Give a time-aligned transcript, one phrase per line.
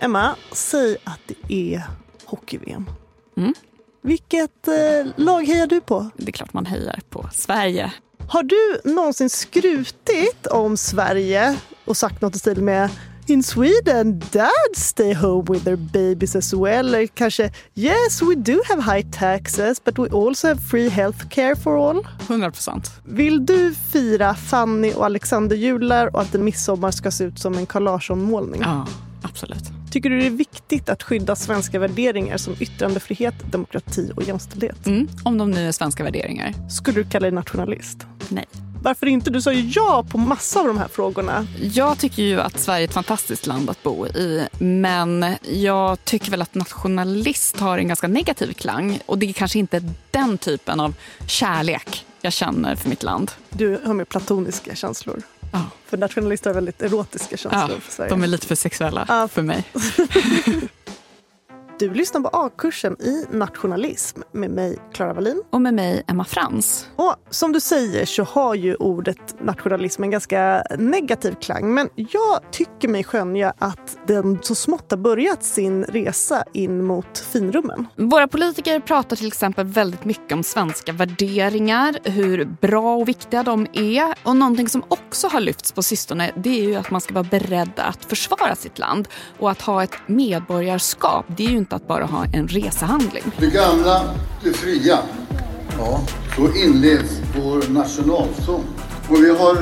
[0.00, 1.82] Emma, säg att det är
[2.24, 2.90] hockey-VM.
[3.36, 3.54] Mm.
[4.02, 4.74] Vilket eh,
[5.16, 6.10] lag hejar du på?
[6.16, 7.92] Det är klart man hejar på Sverige.
[8.28, 12.90] Har du någonsin skrutit om Sverige och sagt något i stil med
[13.26, 16.86] In Sweden, dads stay home with their babies as well.
[16.86, 21.56] Eller kanske Yes, we do have high taxes but we also have free health care
[21.56, 22.06] for all.
[22.28, 22.90] 100 procent.
[23.04, 27.54] Vill du fira Fanny och Alexander jular och att en midsommar ska se ut som
[27.54, 28.60] en Carl Larsson-målning?
[28.64, 28.86] Ja,
[29.22, 29.77] absolut.
[29.90, 34.86] Tycker du det är viktigt att skydda svenska värderingar som yttrandefrihet, demokrati och jämställdhet?
[34.86, 36.54] Mm, om de nu är svenska värderingar.
[36.70, 38.06] Skulle du kalla dig nationalist?
[38.28, 38.46] Nej.
[38.82, 39.30] Varför inte?
[39.30, 41.46] Du sa ju ja på massa av de här frågorna.
[41.60, 44.46] Jag tycker ju att Sverige är ett fantastiskt land att bo i.
[44.58, 49.00] Men jag tycker väl att nationalist har en ganska negativ klang.
[49.06, 50.94] Och det är kanske inte den typen av
[51.26, 53.30] kärlek jag känner för mitt land.
[53.50, 55.22] Du har mer platoniska känslor.
[55.52, 55.62] Ja.
[55.86, 58.10] För nationalister har väldigt erotiska känslor Ja, för Sverige.
[58.10, 59.28] de är lite för sexuella Ja.
[59.28, 59.64] för mig.
[61.78, 65.42] Du lyssnar på A-kursen i nationalism med mig, Clara Wallin.
[65.50, 66.88] Och med mig, Emma Frans.
[66.96, 71.74] Och som du säger så har ju ordet nationalism en ganska negativ klang.
[71.74, 77.18] Men jag tycker mig skönja att den så smått har börjat sin resa in mot
[77.18, 77.86] finrummen.
[77.96, 83.66] Våra politiker pratar till exempel väldigt mycket om svenska värderingar, hur bra och viktiga de
[83.72, 84.14] är.
[84.22, 87.28] Och någonting som också har lyfts på sistone det är ju att man ska vara
[87.30, 89.08] beredd att försvara sitt land.
[89.38, 93.22] Och att ha ett medborgarskap, det är ju inte att bara ha en resehandling.
[93.38, 94.02] Det gamla,
[94.42, 94.98] det fria.
[95.78, 96.00] Ja,
[96.36, 98.64] så inleds vår nationalsång.
[99.08, 99.56] Och vi har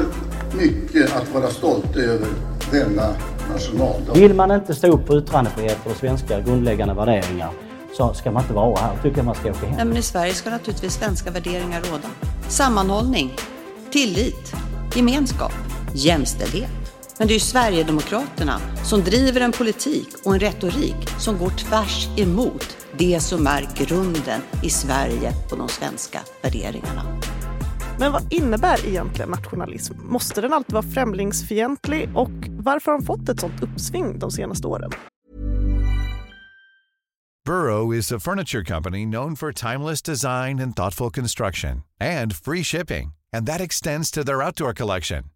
[0.57, 2.29] mycket att vara stolta över
[2.71, 3.15] denna
[3.53, 4.15] nationaldag.
[4.15, 7.51] Vill man inte stå upp för yttrandefrihet och svenska grundläggande värderingar
[7.97, 8.97] så ska man inte vara här.
[9.03, 9.77] tycker jag man ska åka hem.
[9.77, 12.09] Nej, men I Sverige ska naturligtvis svenska värderingar råda.
[12.49, 13.37] Sammanhållning,
[13.91, 14.55] tillit,
[14.95, 15.53] gemenskap,
[15.95, 16.86] jämställdhet.
[17.19, 22.09] Men det är ju Sverigedemokraterna som driver en politik och en retorik som går tvärs
[22.17, 27.21] emot det som är grunden i Sverige och de svenska värderingarna.
[27.99, 29.95] Men vad innebär egentligen nationalism?
[30.03, 32.09] Måste den alltid vara främlingsfientlig?
[32.15, 34.91] Och varför har den fått ett sånt uppsving de senaste åren?
[37.47, 43.13] Burrow is a furniture company known for timeless design and thoughtful construction and free shipping,
[43.37, 45.36] and that extends to their outdoor collection.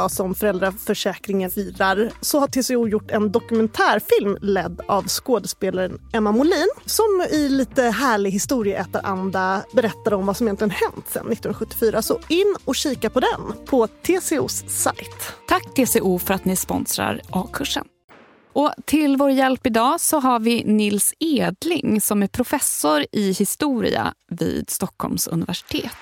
[0.09, 7.25] som föräldraförsäkringen firar så har TCO gjort en dokumentärfilm ledd av skådespelaren Emma Molin som
[7.31, 12.01] i lite härlig historieätaranda berättar om vad som egentligen hänt sedan 1974.
[12.01, 15.33] Så in och kika på den på TCOs sajt.
[15.47, 17.85] Tack TCO för att ni sponsrar A-kursen.
[18.53, 24.13] Och till vår hjälp idag så har vi Nils Edling som är professor i historia
[24.29, 25.97] vid Stockholms universitet.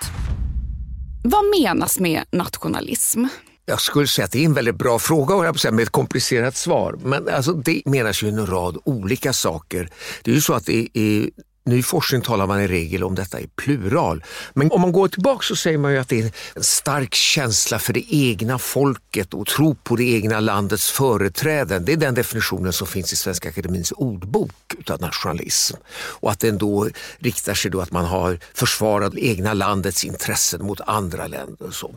[1.24, 3.26] Vad menas med nationalism?
[3.70, 6.96] Jag skulle säga att det är en väldigt bra fråga med ett komplicerat svar.
[7.04, 9.90] Men alltså, det menas ju en rad olika saker.
[10.24, 11.30] Det är ju så att det är
[11.70, 14.24] ny forskning talar man i regel om detta i plural.
[14.54, 17.80] Men om man går tillbaka så säger man ju att det är en stark känsla
[17.80, 21.86] för det egna folket och tro på det egna landets företräden.
[21.86, 25.78] Det är den definitionen som finns i Svenska Akademins ordbok utav nationalism.
[25.96, 26.90] Och att den då
[27.20, 31.68] riktar sig då att man har försvarat det egna landets intressen mot andra länder.
[31.68, 31.96] Och så.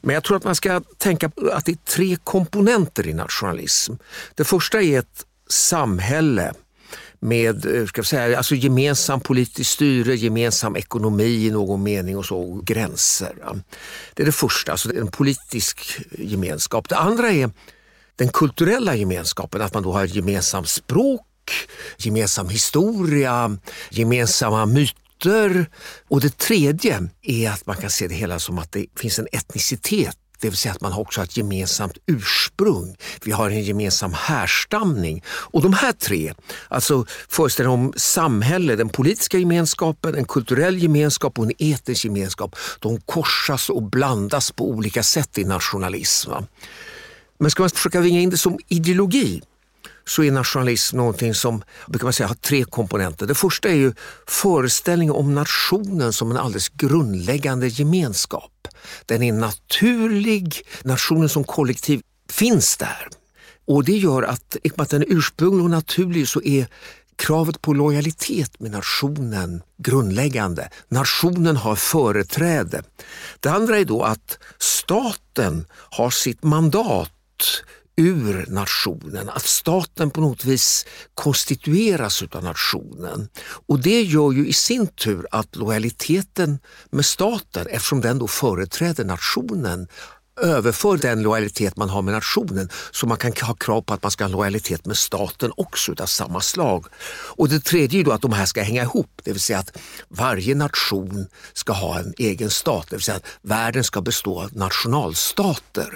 [0.00, 3.94] Men jag tror att man ska tänka att det är tre komponenter i nationalism.
[4.34, 6.54] Det första är ett samhälle
[7.24, 12.26] med eh, ska jag säga, alltså gemensam politisk styre, gemensam ekonomi i någon mening och
[12.26, 13.34] så, och gränser.
[14.14, 16.88] Det är det första, alltså en politisk gemenskap.
[16.88, 17.50] Det andra är
[18.16, 21.26] den kulturella gemenskapen, att man då har gemensamt språk,
[21.98, 23.58] gemensam historia,
[23.90, 25.70] gemensamma myter.
[26.08, 29.28] Och det tredje är att man kan se det hela som att det finns en
[29.32, 32.96] etnicitet det vill säga att man också har ett gemensamt ursprung.
[33.24, 35.22] Vi har en gemensam härstamning.
[35.26, 36.34] Och de här tre,
[36.68, 43.00] alltså föreställningen om samhälle, den politiska gemenskapen, en kulturell gemenskap och en etnisk gemenskap, de
[43.00, 46.30] korsas och blandas på olika sätt i nationalism.
[47.38, 49.42] Men ska man försöka vinga in det som ideologi
[50.06, 53.26] så är nationalism någonting som brukar man säga, har tre komponenter.
[53.26, 53.92] Det första är ju
[54.26, 58.68] föreställningen om nationen som en alldeles grundläggande gemenskap.
[59.06, 63.08] Den är naturlig, nationen som kollektiv finns där.
[63.66, 66.66] Och det gör att, i och med att den är ursprunglig och naturlig så är
[67.16, 70.70] kravet på lojalitet med nationen grundläggande.
[70.88, 72.82] Nationen har företräde.
[73.40, 77.10] Det andra är då att staten har sitt mandat
[77.96, 83.28] ur nationen, att staten på något vis konstitueras av nationen.
[83.66, 86.58] Och det gör ju i sin tur att lojaliteten
[86.90, 89.88] med staten, eftersom den då företräder nationen,
[90.40, 94.10] överför den lojalitet man har med nationen så man kan ha krav på att man
[94.10, 96.86] ska ha lojalitet med staten också av samma slag.
[97.36, 99.78] Och det tredje är då att de här ska hänga ihop, det vill säga att
[100.08, 104.56] varje nation ska ha en egen stat, det vill säga att världen ska bestå av
[104.56, 105.92] nationalstater.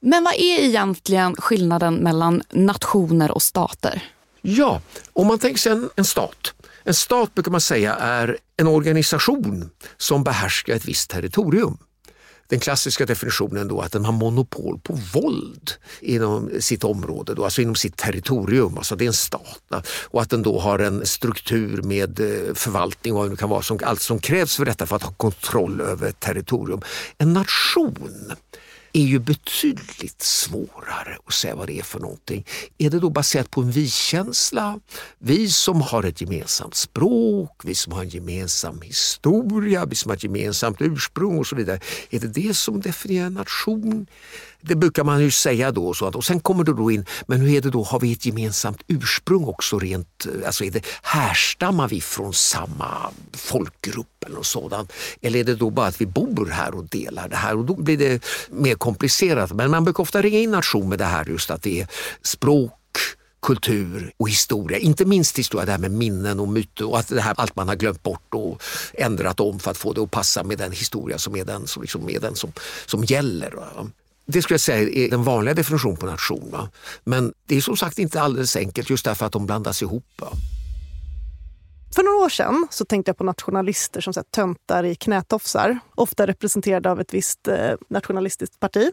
[0.00, 4.02] Men vad är egentligen skillnaden mellan nationer och stater?
[4.40, 4.80] Ja,
[5.12, 6.54] om man tänker sig en, en stat.
[6.84, 11.78] En stat brukar man säga är en organisation som behärskar ett visst territorium.
[12.48, 17.62] Den klassiska definitionen då att den har monopol på våld inom sitt område, då, alltså
[17.62, 19.62] inom sitt territorium, alltså det är en stat.
[20.04, 23.62] Och att den då har en struktur med eh, förvaltning och vad det kan vara,
[23.62, 26.80] som, allt som krävs för detta för att ha kontroll över ett territorium.
[27.18, 28.32] En nation
[28.98, 32.46] är ju betydligt svårare att säga vad det är för någonting.
[32.78, 34.80] Är det då baserat på en vi-känsla?
[35.18, 40.16] Vi som har ett gemensamt språk, vi som har en gemensam historia, vi som har
[40.16, 41.80] ett gemensamt ursprung och så vidare.
[42.10, 44.06] Är det det som definierar en nation?
[44.60, 45.94] Det brukar man ju säga då.
[45.94, 48.12] Så att, och sen kommer det då in, men hur är det då, har vi
[48.12, 54.36] ett gemensamt ursprung också rent, eh, alltså är det, härstammar vi från samma folkgrupp eller
[54.36, 54.92] något sådant?
[55.22, 57.56] Eller är det då bara att vi bor här och delar det här?
[57.56, 59.52] Och då blir det mer komplicerat.
[59.52, 61.86] Men man brukar ofta ringa in nation med det här just att det är
[62.22, 62.72] språk,
[63.42, 64.78] kultur och historia.
[64.78, 67.68] Inte minst historia, det här med minnen och myter och att det här, allt man
[67.68, 68.62] har glömt bort och
[68.94, 71.82] ändrat om för att få det att passa med den historia som är den som,
[71.82, 72.52] liksom är den som,
[72.86, 73.54] som gäller.
[74.32, 76.50] Det skulle jag säga är den vanliga definitionen på nation.
[76.50, 76.68] Va?
[77.04, 80.06] Men det är som sagt inte alldeles enkelt just därför att de blandas ihop.
[80.20, 80.28] Va?
[81.94, 85.78] För några år sedan så tänkte jag på nationalister som så här, töntar i knätofsar.
[85.94, 88.90] Ofta representerade av ett visst eh, nationalistiskt parti.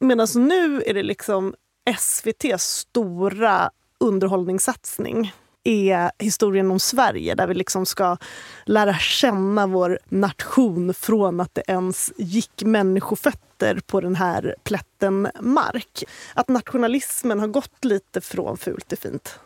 [0.00, 1.54] Medan nu är det liksom
[1.90, 3.70] SVTs stora
[4.00, 5.32] underhållningssatsning
[5.64, 8.16] är historien om Sverige där vi liksom ska
[8.64, 16.04] lära känna vår nation från att det ens gick människofötter på den här plätten mark.
[16.34, 19.38] Att nationalismen har gått lite från fult till fint.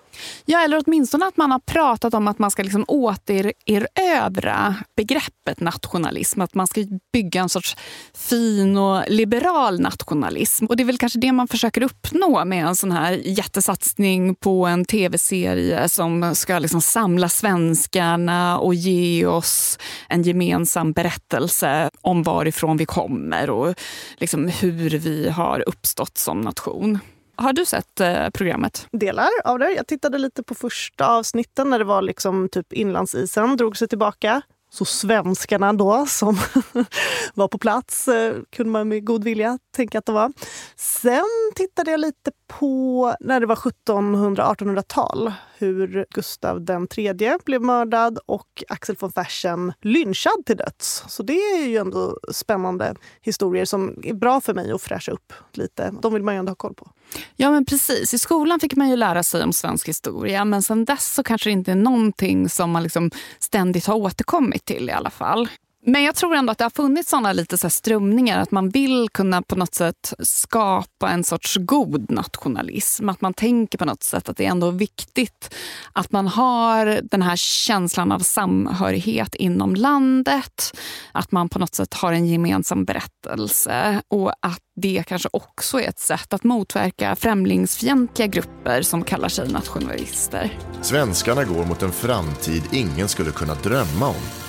[0.45, 6.41] Ja, eller åtminstone att man har pratat om att man ska liksom återerövra begreppet nationalism.
[6.41, 7.77] Att man ska bygga en sorts
[8.15, 10.67] fin och liberal nationalism.
[10.67, 14.67] Och det är väl kanske det man försöker uppnå med en sån här jättesatsning på
[14.67, 22.77] en tv-serie som ska liksom samla svenskarna och ge oss en gemensam berättelse om varifrån
[22.77, 23.75] vi kommer och
[24.17, 26.99] liksom hur vi har uppstått som nation.
[27.37, 28.87] Har du sett eh, programmet?
[28.93, 29.71] Delar av det.
[29.71, 34.43] Jag tittade lite på första avsnitten när det var liksom typ inlandsisen drog sig tillbaka.
[34.71, 36.39] Så svenskarna då, som
[37.35, 40.33] var på plats, eh, kunde man med god vilja tänka att det var.
[40.77, 41.25] Sen
[41.55, 48.65] tittade jag lite på när det var 1700-1800-tal hur Gustav den tredje blev mördad och
[48.69, 51.05] Axel von Fersen lynchad till döds.
[51.09, 55.33] Så det är ju ändå spännande historier som är bra för mig att fräscha upp
[55.53, 55.95] lite.
[56.03, 56.91] De vill man ju ändå ha koll på.
[57.37, 58.15] Ja men precis.
[58.15, 61.49] I skolan fick man ju lära sig om svensk historia men sen dess så kanske
[61.49, 65.49] det inte är någonting som man liksom ständigt har återkommit till i alla fall.
[65.89, 69.09] Men jag tror ändå att det har funnits såna lite så strömningar att man vill
[69.13, 73.09] kunna på något sätt skapa en sorts god nationalism.
[73.09, 75.55] Att man tänker på något sätt att det är ändå viktigt
[75.93, 80.77] att man har den här känslan av samhörighet inom landet.
[81.13, 85.89] Att man på något sätt har en gemensam berättelse och att det kanske också är
[85.89, 90.59] ett sätt att motverka främlingsfientliga grupper som kallar sig nationalister.
[90.83, 94.46] Svenskarna går mot en framtid ingen skulle kunna drömma om.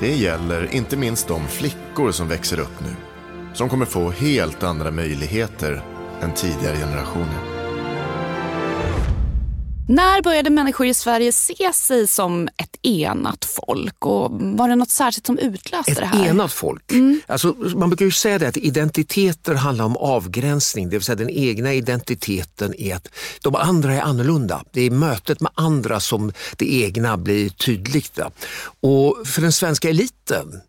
[0.00, 2.96] Det gäller inte minst de flickor som växer upp nu.
[3.54, 5.82] Som kommer få helt andra möjligheter
[6.20, 7.57] än tidigare generationer.
[9.88, 14.06] När började människor i Sverige se sig som ett enat folk?
[14.06, 16.24] Och var det något särskilt som utlöste ett det här?
[16.24, 16.92] Ett enat folk?
[16.92, 17.20] Mm.
[17.26, 20.90] Alltså, man brukar ju säga det att identiteter handlar om avgränsning.
[20.90, 23.08] Det vill säga den egna identiteten är att
[23.42, 24.64] de andra är annorlunda.
[24.72, 28.18] Det är mötet med andra som det egna blir tydligt.
[28.80, 30.60] Och för den svenska eliten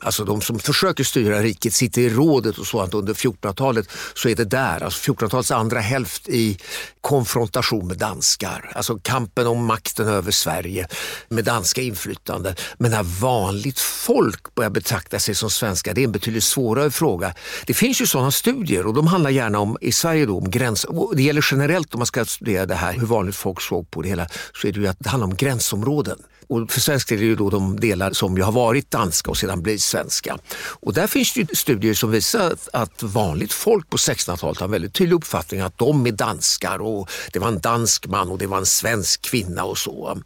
[0.00, 4.36] alltså de som försöker styra riket, sitter i rådet och sånt under 1400-talet, så är
[4.36, 6.58] det där, alltså 1400-talets andra hälft i
[7.00, 8.72] konfrontation med danskar.
[8.74, 10.88] Alltså kampen om makten över Sverige
[11.28, 12.54] med danska inflytande.
[12.78, 17.34] Men när vanligt folk börjar betrakta sig som svenskar, det är en betydligt svårare fråga.
[17.66, 20.86] Det finns ju sådana studier och de handlar gärna om, i Sverige då, om gräns...
[21.14, 24.08] Det gäller generellt om man ska studera det här, hur vanligt folk såg på det
[24.08, 24.26] hela,
[24.60, 26.18] så är det ju att det handlar om gränsområden.
[26.50, 29.30] Och för svensk del är det ju då de delar som ju har varit danska
[29.30, 30.38] och sedan blir svenska.
[30.56, 34.94] Och där finns det studier som visar att vanligt folk på 1600-talet har en väldigt
[34.94, 38.58] tydlig uppfattning att de är danskar och det var en dansk man och det var
[38.58, 40.18] en svensk kvinna och så.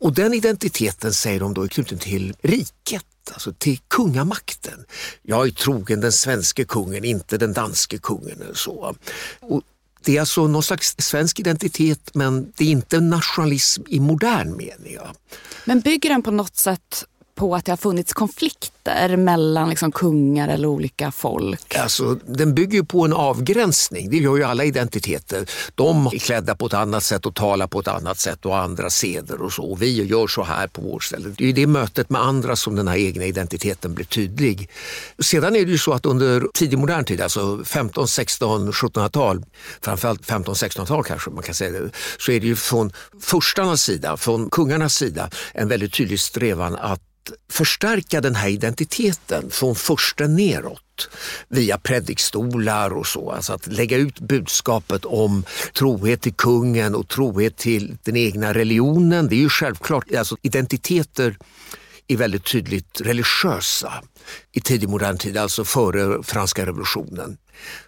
[0.00, 4.84] Och den identiteten säger de då är knuten till riket alltså till kungamakten.
[5.22, 8.42] Jag är trogen den svenska kungen, inte den danske kungen.
[8.50, 8.94] Och så.
[9.40, 9.62] Och
[10.06, 14.98] det är alltså någon slags svensk identitet men det är inte nationalism i modern mening.
[15.64, 17.04] Men bygger den på något sätt
[17.36, 21.76] på att det har funnits konflikter mellan liksom kungar eller olika folk?
[21.76, 24.10] Alltså, den bygger ju på en avgränsning.
[24.10, 25.50] Det gör ju alla identiteter.
[25.74, 28.90] De är klädda på ett annat sätt och talar på ett annat sätt och andra
[28.90, 29.62] seder och så.
[29.62, 31.34] Och vi gör så här på vårt ställe.
[31.38, 34.70] Det är det mötet med andra som den här egna identiteten blir tydlig.
[35.18, 39.44] Sedan är det ju så att under tidig modern tid, alltså 15, 16, 1700-tal,
[39.80, 44.16] framförallt 15, 1600-tal kanske man kan säga det, så är det ju från furstarnas sida,
[44.16, 47.00] från kungarnas sida, en väldigt tydlig strävan att
[47.50, 51.08] förstärka den här identiteten från försten neråt
[51.48, 53.30] via predikstolar och så.
[53.30, 55.44] Alltså att lägga ut budskapet om
[55.78, 59.28] trohet till kungen och trohet till den egna religionen.
[59.28, 61.36] Det är ju självklart, alltså identiteter
[62.08, 63.92] är väldigt tydligt religiösa
[64.52, 67.38] i tidig modern tid, alltså före franska revolutionen.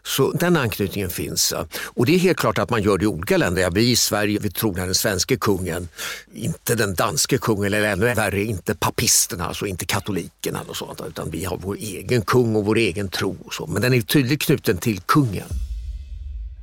[0.03, 1.55] Så den anknytningen finns.
[1.85, 3.71] Och det är helt klart att man gör det i olika länder.
[3.71, 5.89] Vi i Sverige vi tror den svenske kungen,
[6.35, 11.31] inte den danske kungen eller ännu värre inte papisterna, alltså inte katolikerna och sånt, utan
[11.31, 13.37] vi har vår egen kung och vår egen tro.
[13.45, 13.67] Och så.
[13.67, 15.49] Men den är tydligt knuten till kungen.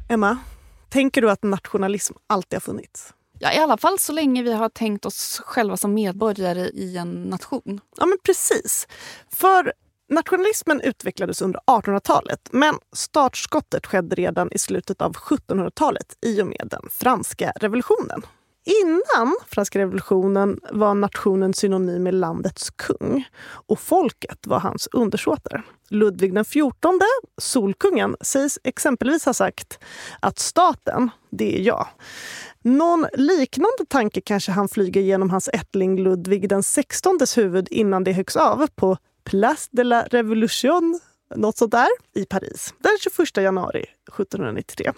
[0.09, 0.37] Emma,
[0.89, 3.14] tänker du att nationalism alltid har funnits?
[3.39, 7.23] Ja, I alla fall så länge vi har tänkt oss själva som medborgare i en
[7.23, 7.81] nation.
[7.97, 8.87] Ja, men precis.
[9.31, 9.73] För
[10.09, 16.67] nationalismen utvecklades under 1800-talet men startskottet skedde redan i slutet av 1700-talet i och med
[16.71, 18.21] den franska revolutionen.
[18.83, 23.27] Innan franska revolutionen var nationen synonym med landets kung
[23.67, 25.63] och folket var hans undersåtar.
[25.89, 26.71] Ludvig XIV,
[27.41, 29.79] Solkungen, sägs exempelvis ha sagt
[30.19, 31.87] att staten, det är jag.
[32.65, 38.35] Någon liknande tanke kanske han flyger genom hans ättling Ludvig XVIs huvud innan det höggs
[38.35, 40.99] av på Place de la Révolution,
[41.35, 44.91] något sånt där, i Paris den 21 januari 1793.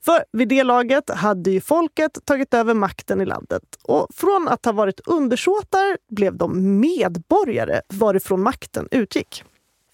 [0.00, 4.64] För vid det laget hade ju folket tagit över makten i landet och från att
[4.64, 9.44] ha varit undersåtar blev de medborgare varifrån makten utgick.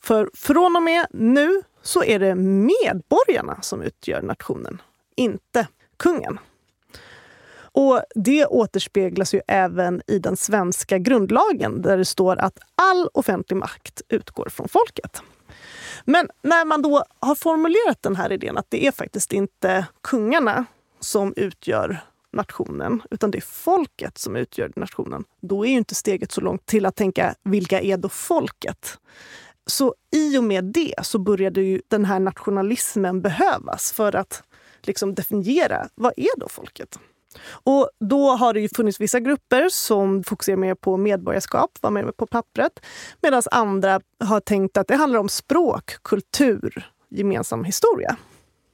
[0.02, 4.82] För från och med nu så är det medborgarna som utgör nationen,
[5.16, 6.38] inte kungen.
[7.74, 13.56] Och Det återspeglas ju även i den svenska grundlagen där det står att all offentlig
[13.56, 15.22] makt utgår från folket.
[16.04, 20.64] Men när man då har formulerat den här idén att det är faktiskt inte kungarna
[21.00, 22.00] som utgör
[22.32, 25.24] nationen, utan det är folket som utgör nationen.
[25.40, 28.98] Då är ju inte steget så långt till att tänka vilka är då folket?
[29.66, 34.42] Så i och med det så började ju den här nationalismen behövas för att
[34.82, 36.98] liksom definiera vad är då folket?
[37.48, 42.16] Och då har det ju funnits vissa grupper som fokuserar mer på medborgarskap, var med
[42.16, 42.72] på pappret.
[43.22, 48.16] Medan andra har tänkt att det handlar om språk, kultur, gemensam historia.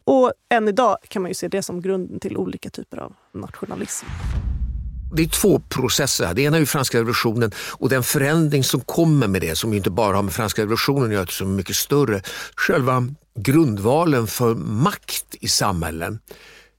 [0.05, 4.07] Och än idag kan man ju se det som grunden till olika typer av nationalism.
[5.13, 6.35] Det är två processer.
[6.35, 9.91] Det ena är ju franska revolutionen och den förändring som kommer med det, som inte
[9.91, 12.23] bara har med franska revolutionen att göra, som är mycket större.
[12.57, 16.19] Själva grundvalen för makt i samhällen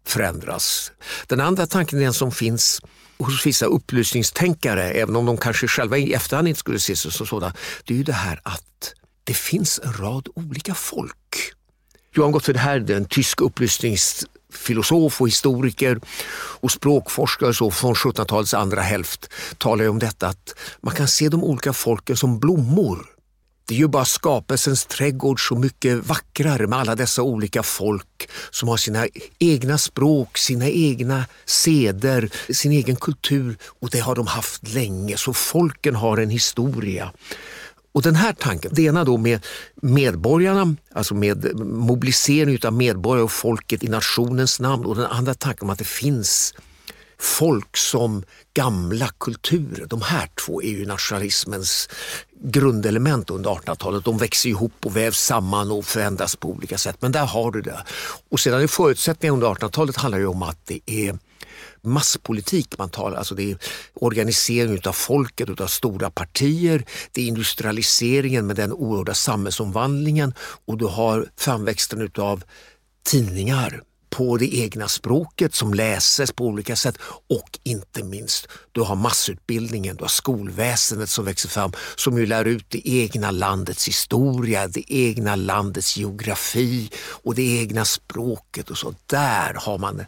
[0.10, 0.91] förändras.
[1.28, 2.82] Den andra tanken är den som finns
[3.19, 7.28] hos vissa upplysningstänkare, även om de kanske själva i efterhand inte skulle se sig som
[7.28, 7.54] sådana.
[7.84, 8.93] Det är ju det här att
[9.24, 11.54] det finns en rad olika folk.
[12.13, 16.00] Johan Gottfried Herder, en tysk upplysningsfilosof och historiker
[16.62, 21.43] och språkforskare så från 1700-talets andra hälft talar om detta att man kan se de
[21.43, 23.06] olika folken som blommor
[23.69, 28.69] det är ju bara skapelsens trädgård så mycket vackrare med alla dessa olika folk som
[28.69, 29.08] har sina
[29.39, 35.17] egna språk, sina egna seder, sin egen kultur och det har de haft länge.
[35.17, 37.12] Så folken har en historia.
[37.91, 43.32] Och den här tanken, det ena då med medborgarna, alltså med mobilisering av medborgare och
[43.32, 46.53] folket i nationens namn och den andra tanken om att det finns
[47.19, 49.86] folk som gamla kulturer.
[49.86, 51.89] De här två är ju nationalismens
[52.43, 54.05] grundelement under 1800-talet.
[54.05, 56.95] De växer ihop och vävs samman och förändras på olika sätt.
[56.99, 57.84] Men där har du det.
[58.29, 61.17] Och sedan är förutsättningarna under 1800-talet handlar ju om att det är
[61.82, 63.58] masspolitik man talar, alltså det är
[63.93, 70.34] organisering av folket, av stora partier, det är industrialiseringen med den oerhörda samhällsomvandlingen
[70.65, 72.43] och du har framväxten av
[73.03, 78.95] tidningar, på det egna språket som läses på olika sätt och inte minst du har
[78.95, 84.67] massutbildningen, du har skolväsendet som växer fram som ju lär ut det egna landets historia,
[84.67, 88.93] det egna landets geografi och det egna språket och så.
[89.06, 90.06] Där har man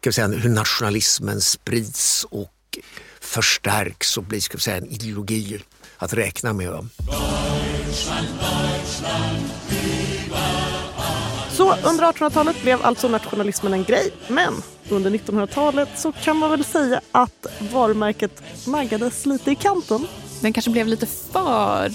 [0.00, 2.78] kan vi säga, hur nationalismen sprids och
[3.20, 5.60] förstärks och blir ska vi säga, en ideologi
[5.96, 6.66] att räkna med.
[6.66, 9.50] Deutschland, Deutschland,
[11.60, 14.12] så under 1800-talet blev alltså nationalismen en grej.
[14.28, 14.54] Men
[14.88, 20.06] under 1900-talet så kan man väl säga att varumärket naggades lite i kanten.
[20.40, 21.92] Den kanske blev lite för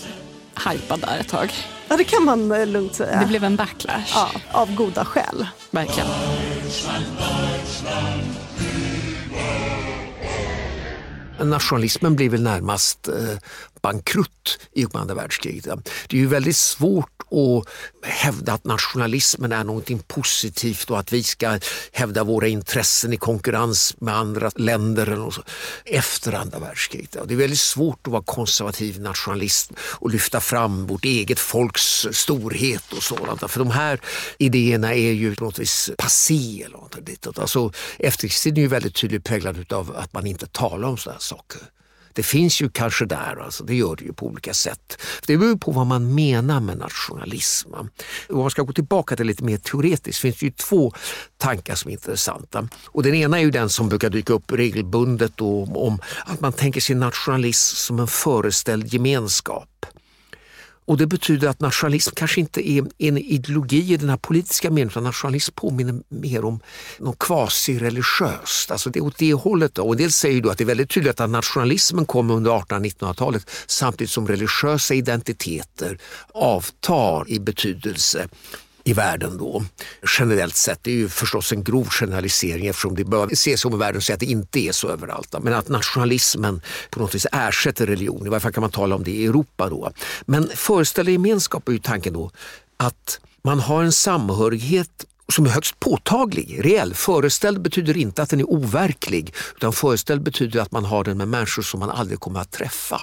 [0.69, 1.53] hypad där ett tag.
[1.87, 3.19] Ja, det kan man eh, lugnt säga.
[3.19, 4.13] Det blev en backlash.
[4.13, 5.47] Ja, av goda skäl.
[5.71, 6.09] Verkligen.
[11.39, 13.13] Nationalismen blir väl närmast eh,
[13.85, 15.65] bankrutt i och med andra världskriget.
[16.07, 17.67] Det är ju väldigt svårt att
[18.09, 21.59] hävda att nationalismen är någonting positivt och att vi ska
[21.91, 25.43] hävda våra intressen i konkurrens med andra länder eller så,
[25.85, 27.17] efter andra världskriget.
[27.27, 32.93] Det är väldigt svårt att vara konservativ nationalist och lyfta fram vårt eget folks storhet
[32.93, 33.51] och sådant.
[33.51, 33.99] För de här
[34.37, 36.63] idéerna är ju på något vis passé.
[36.65, 40.97] Eller något alltså, efterkrigstiden är ju väldigt tydligt präglad av att man inte talar om
[40.97, 41.61] sådana saker.
[42.15, 45.01] Det finns ju kanske där, alltså, det gör det ju på olika sätt.
[45.27, 47.73] Det beror på vad man menar med nationalism.
[47.73, 47.89] Om
[48.29, 50.93] man ska gå tillbaka till lite mer teoretiskt finns det ju två
[51.37, 52.67] tankar som är intressanta.
[52.85, 56.53] Och den ena är ju den som brukar dyka upp regelbundet då, om att man
[56.53, 59.85] tänker sig nationalism som en föreställd gemenskap.
[60.87, 64.87] Och det betyder att nationalism kanske inte är en ideologi i den här politiska meningen,
[64.87, 66.59] utan nationalism påminner mer om
[66.99, 68.71] något quasi-religiöst.
[68.71, 69.75] Alltså det är åt det hållet.
[69.75, 69.83] Då.
[69.83, 73.49] Och en del säger då att det är väldigt tydligt att nationalismen kom under 1800-1900-talet
[73.67, 75.97] samtidigt som religiösa identiteter
[76.33, 78.27] avtar i betydelse
[78.87, 79.63] i världen då.
[80.19, 83.77] Generellt sett, det är ju förstås en grov generalisering eftersom det bör ses som i
[83.77, 85.35] världen så att det inte är så överallt.
[85.41, 89.03] Men att nationalismen på något vis ersätter religion, i varje fall kan man tala om
[89.03, 89.91] det i Europa då.
[90.25, 92.31] Men föreställer gemenskap är ju tanken då
[92.77, 96.93] att man har en samhörighet som är högst påtaglig, reell.
[96.93, 101.27] Föreställd betyder inte att den är overklig, utan föreställd betyder att man har den med
[101.27, 103.01] människor som man aldrig kommer att träffa.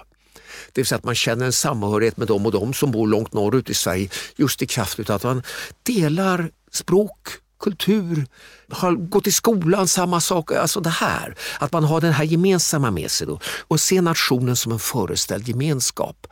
[0.73, 3.33] Det vill säga att man känner en samhörighet med dem och dem som bor långt
[3.33, 5.43] norrut i Sverige just i kraft av att man
[5.83, 7.29] delar språk,
[7.61, 8.27] kultur,
[8.69, 10.53] har gått i skolan, samma sak.
[10.53, 14.57] Alltså det här, att man har den här gemensamma med sig då, och ser nationen
[14.57, 16.27] som en föreställd gemenskap.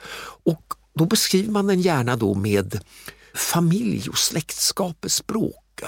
[0.44, 2.80] Och då beskriver man den gärna då med
[3.34, 5.82] familj och släktskapets språk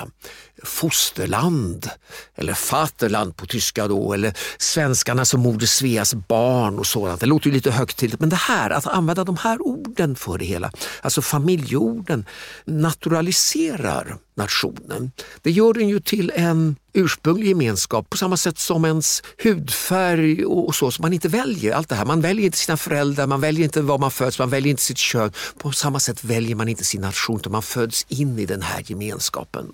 [0.64, 1.90] fosterland
[2.35, 7.20] eller Vaterland på tyska då eller svenskarna som Moder Sveas barn och sådant.
[7.20, 10.44] Det låter ju lite högtidligt men det här, att använda de här orden för det
[10.44, 10.72] hela,
[11.03, 12.25] alltså familjeorden,
[12.64, 15.12] naturaliserar nationen.
[15.42, 20.75] Det gör den ju till en ursprunglig gemenskap på samma sätt som ens hudfärg och
[20.75, 22.05] så som man inte väljer allt det här.
[22.05, 24.98] Man väljer inte sina föräldrar, man väljer inte var man föds, man väljer inte sitt
[24.98, 25.33] kön.
[25.59, 28.83] På samma sätt väljer man inte sin nation utan man föds in i den här
[28.87, 29.70] gemenskapen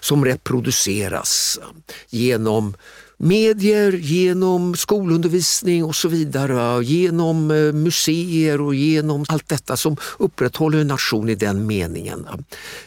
[0.00, 1.58] som reproduceras
[2.08, 2.74] genom
[3.18, 10.78] medier, genom skolundervisning och så vidare, genom eh, museer och genom allt detta som upprätthåller
[10.78, 12.28] en nation i den meningen.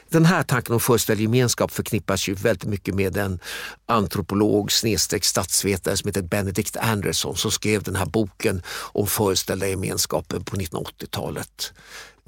[0.09, 3.39] Den här tanken om föreställd gemenskap förknippas ju väldigt mycket med en
[3.85, 10.43] antropolog snedstreck statsvetare som heter Benedict Anderson som skrev den här boken om föreställda gemenskapen
[10.43, 11.73] på 1980-talet.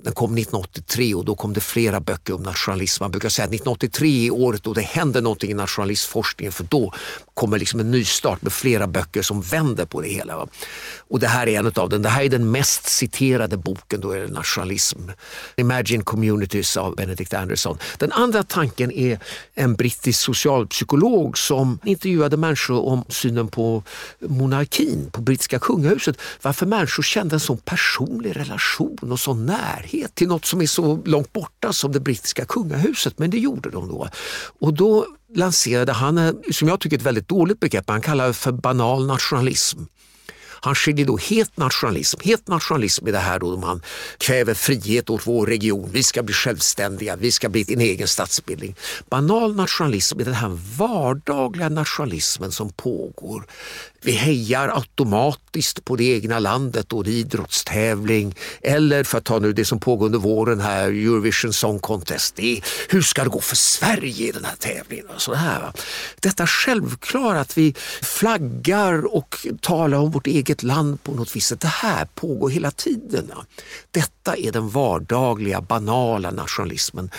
[0.03, 3.03] Den kom 1983 och då kom det flera böcker om nationalism.
[3.03, 6.93] Man brukar säga att 1983 är året då det händer någonting i nationalistforskningen för då
[7.33, 10.47] kommer liksom en nystart med flera böcker som vänder på det hela.
[10.97, 12.01] Och det här är en av dem.
[12.01, 14.99] Det här är den mest citerade boken då är det nationalism.
[15.55, 17.77] Imagine Communities av Benedict Anderson.
[17.97, 19.19] Den andra tanken är
[19.53, 23.83] en brittisk socialpsykolog som intervjuade människor om synen på
[24.19, 26.17] monarkin, på brittiska kungahuset.
[26.41, 31.01] Varför människor kände en sån personlig relation och sån närhet till något som är så
[31.05, 33.19] långt borta som det brittiska kungahuset.
[33.19, 34.09] Men det gjorde de då.
[34.59, 38.27] Och då lanserade han, eh, som jag tycker är ett väldigt dåligt begrepp, han kallar
[38.27, 39.79] det för banal nationalism.
[40.63, 42.19] Han skiljer då het nationalism.
[42.23, 43.81] Het nationalism är det här då man
[44.17, 45.89] kräver frihet åt vår region.
[45.93, 48.75] Vi ska bli självständiga, vi ska bli en egen statsbildning.
[49.09, 53.43] Banal nationalism är den här vardagliga nationalismen som pågår
[54.03, 58.35] vi hejar automatiskt på det egna landet och det idrottstävling.
[58.61, 62.35] Eller för att ta nu det som pågår under våren här, Eurovision Song Contest.
[62.35, 65.07] Det är, hur ska det gå för Sverige i den här tävlingen?
[65.15, 65.71] Och så här.
[66.19, 71.53] Detta självklara att vi flaggar och talar om vårt eget land på något vis.
[71.59, 73.31] Det här pågår hela tiden.
[73.91, 77.09] Detta är den vardagliga, banala nationalismen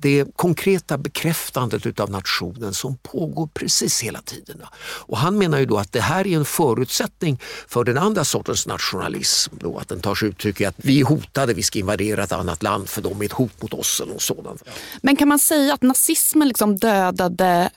[0.00, 4.62] det konkreta bekräftandet av nationen som pågår precis hela tiden.
[4.80, 8.66] Och han menar ju då att det här är en förutsättning för den andra sortens
[8.66, 9.54] nationalism.
[9.60, 12.32] Då, att den tar sig uttryck i att vi är hotade, vi ska invadera ett
[12.32, 14.00] annat land för de är ett hot mot oss.
[14.00, 14.62] Eller sådant.
[15.02, 17.70] Men kan man säga att nazismen liksom dödade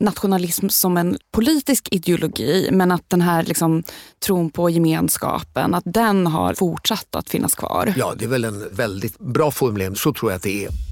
[0.00, 3.82] nationalism som en politisk ideologi men att den här liksom,
[4.26, 7.94] tron på gemenskapen, att den har fortsatt att finnas kvar?
[7.96, 9.96] Ja, det är väl en väldigt bra formulering.
[9.96, 10.91] Så tror jag att det är.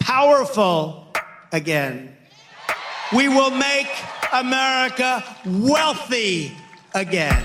[0.00, 1.12] powerful
[1.52, 2.16] again.
[3.14, 3.88] We will make
[4.32, 6.52] America wealthy
[6.94, 7.42] again.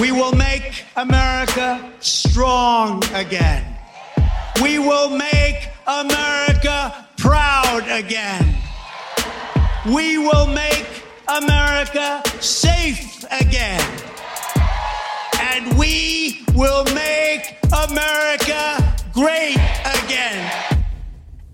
[0.00, 3.64] We will make America strong again.
[4.62, 8.56] We will make America proud again.
[9.86, 10.86] We will make
[11.28, 13.84] America safe again.
[15.40, 19.56] And we will make America great
[20.04, 20.77] again.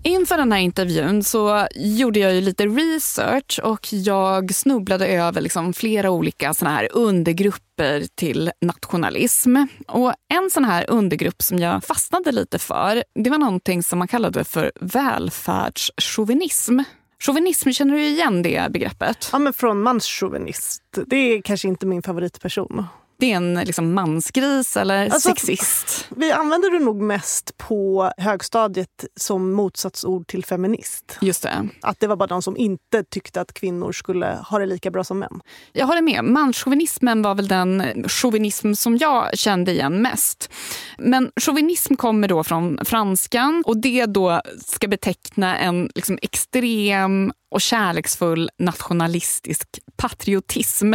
[0.07, 5.73] Inför den här intervjun så gjorde jag ju lite research och jag snubblade över liksom
[5.73, 9.55] flera olika såna här undergrupper till nationalism.
[9.87, 14.07] Och En sån här undergrupp som jag fastnade lite för det var någonting som man
[14.07, 16.79] kallade för välfärdschauvinism.
[17.19, 19.29] Chauvinism, känner du igen det begreppet?
[19.31, 20.83] Ja, men från manschauvinist.
[21.07, 22.85] Det är kanske inte min favoritperson.
[23.17, 26.07] Det är en liksom mansgris eller Alltså, sexist?
[26.15, 31.17] Vi använder det nog mest på högstadiet som motsatsord till feminist.
[31.21, 31.67] Just det.
[31.81, 35.03] Att det var bara de som inte tyckte att kvinnor skulle ha det lika bra
[35.03, 35.41] som män.
[35.71, 36.23] Jag håller med.
[36.23, 40.49] Manschauvinismen var väl den chauvinism som jag kände igen mest.
[40.97, 47.61] Men chauvinism kommer då från franskan och det då ska beteckna en liksom extrem och
[47.61, 50.93] kärleksfull nationalistisk patriotism.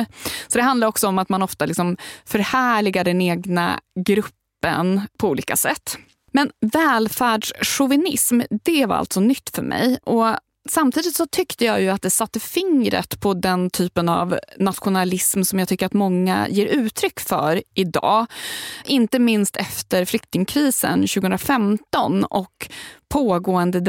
[0.49, 5.57] Så det handlar också om att man ofta liksom förhärligar den egna gruppen på olika
[5.57, 5.99] sätt.
[6.33, 9.99] Men välfärdschauvinism, det var alltså nytt för mig.
[10.05, 10.37] Och
[10.68, 15.59] Samtidigt så tyckte jag ju att det satte fingret på den typen av nationalism som
[15.59, 18.27] jag tycker att många ger uttryck för idag.
[18.85, 22.68] Inte minst efter flyktingkrisen 2015 och
[23.09, 23.81] pågående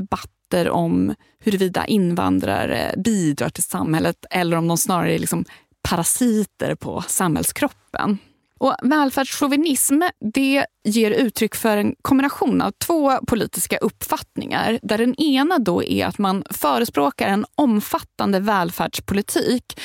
[0.52, 5.46] debatter om huruvida invandrare bidrar till samhället eller om de snarare är liksom
[5.90, 8.18] parasiter på samhällskroppen.
[8.60, 10.02] Och välfärdschauvinism
[10.34, 14.80] det ger uttryck för en kombination av två politiska uppfattningar.
[14.84, 19.80] Där den ena då är att man förespråkar en omfattande välfärdspolitik.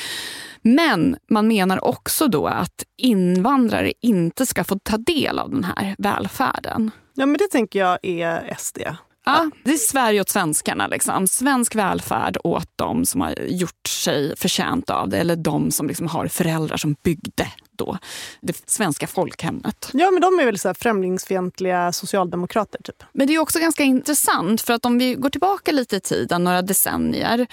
[0.63, 5.95] Men man menar också då att invandrare inte ska få ta del av den här
[5.99, 6.91] välfärden.
[7.15, 8.79] Ja, men det tänker jag är SD.
[9.27, 10.87] Ja, det är Sverige åt svenskarna.
[10.87, 11.27] Liksom.
[11.27, 16.07] Svensk välfärd åt de som har gjort sig förtjänt av det eller de som liksom
[16.07, 17.99] har föräldrar som byggde då
[18.41, 19.91] det svenska folkhemmet.
[19.93, 22.79] Ja, men de är väl så här främlingsfientliga socialdemokrater.
[22.85, 23.03] typ.
[23.13, 26.45] Men det är också ganska intressant för att om vi går tillbaka lite i tiden,
[26.45, 27.47] några decennier,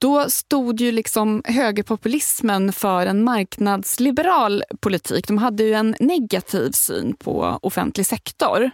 [0.00, 5.28] då stod ju liksom högerpopulismen för en marknadsliberal politik.
[5.28, 8.70] De hade ju en negativ syn på offentlig sektor.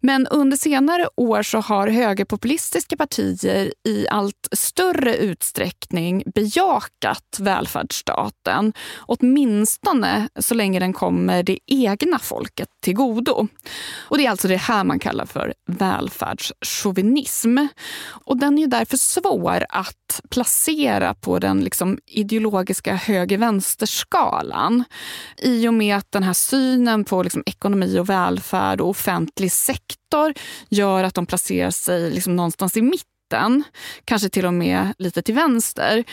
[0.00, 8.72] Men under senare år så har högerpopulistiska partier i allt större utsträckning bejakat välfärdsstaten.
[8.96, 13.48] Åtminstone så länge den kommer det egna folket till godo.
[13.98, 17.58] Och det är alltså det här man kallar för välfärdschauvinism.
[18.08, 20.47] Och den är ju därför svår att placera
[21.20, 24.84] på den liksom ideologiska höger-vänster-skalan.
[25.36, 30.34] I och med att den här synen på liksom ekonomi och välfärd och offentlig sektor
[30.68, 33.64] gör att de placerar sig liksom någonstans i mitten.
[34.04, 36.04] Kanske till och med lite till vänster.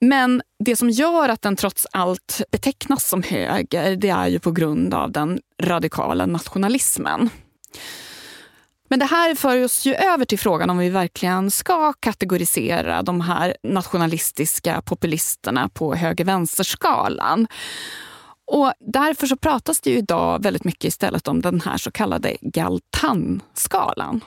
[0.00, 4.50] Men det som gör att den trots allt betecknas som höger det är ju på
[4.50, 7.30] grund av den radikala nationalismen.
[8.90, 13.20] Men det här för oss ju över till frågan om vi verkligen ska kategorisera de
[13.20, 17.46] här nationalistiska populisterna på höger-vänster-skalan.
[18.46, 22.36] Och därför så pratas det ju idag väldigt mycket istället om den här så kallade
[22.40, 24.20] Galtan-skalan.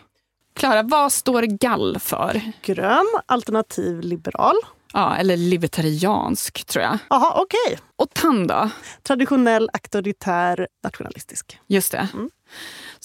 [0.55, 2.41] Klara, vad står GAL för?
[2.61, 4.55] Grön, alternativ liberal.
[4.93, 6.97] Ja, eller libertariansk tror jag.
[7.09, 7.59] Jaha, okej.
[7.65, 7.77] Okay.
[7.95, 8.69] Och TAN då?
[9.03, 11.59] Traditionell, auktoritär, nationalistisk.
[11.67, 12.07] Just det.
[12.13, 12.29] Mm.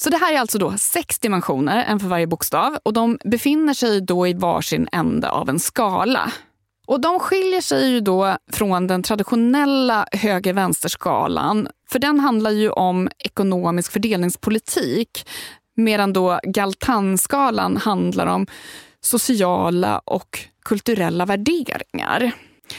[0.01, 2.79] Så det här är alltså då sex dimensioner, en för varje bokstav.
[2.83, 6.33] Och de befinner sig då i varsin ände av en skala.
[6.87, 11.69] Och de skiljer sig ju då från den traditionella höger-vänster-skalan.
[11.91, 15.29] För den handlar ju om ekonomisk fördelningspolitik.
[15.77, 18.47] Medan då Galtanskalan handlar om
[19.01, 22.33] sociala och kulturella värderingar.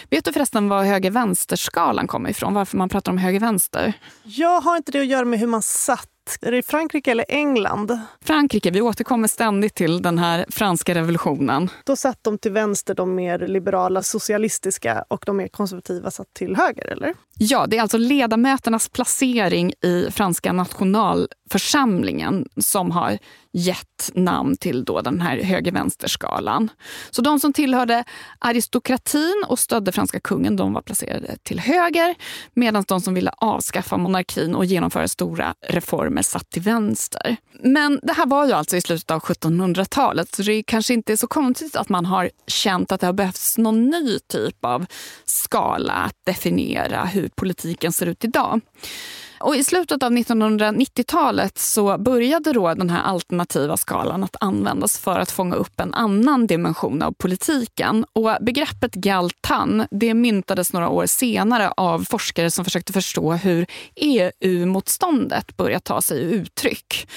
[0.10, 2.54] Vet du förresten var höger-vänster-skalan kommer ifrån?
[2.54, 3.94] Varför man pratar om höger-vänster?
[4.24, 6.10] Jag har inte det att göra med hur man satt
[6.42, 8.00] är det Frankrike eller England?
[8.22, 8.72] Frankrike.
[8.72, 11.70] Vi återkommer ständigt till den här franska revolutionen.
[11.84, 16.56] Då satt de till vänster, de mer liberala socialistiska och de mer konservativa satt till
[16.56, 17.14] höger, eller?
[17.38, 20.54] Ja, det är alltså ledamöternas placering i franska
[21.52, 23.18] församlingen som har
[23.52, 26.70] gett namn till då den här höger-vänster-skalan.
[27.10, 28.04] Så de som tillhörde
[28.40, 32.16] aristokratin och stödde franska kungen de var placerade till höger
[32.54, 37.38] medan de som ville avskaffa monarkin och genomföra stora reformer satt till vänster.
[37.64, 41.18] Men det här var ju alltså i slutet av 1700-talet så det är kanske inte
[41.18, 44.86] så konstigt att man har känt att det har behövts någon ny typ av
[45.26, 48.62] skala att definiera hur politiken ser ut idag.
[49.40, 55.20] Och I slutet av 1990-talet så började då den här alternativa skalan att användas för
[55.20, 58.06] att fånga upp en annan dimension av politiken.
[58.14, 65.58] Och Begreppet Galtan det myntades några år senare av forskare som försökte förstå hur EU-motståndet
[65.58, 67.10] började ta sig uttryck.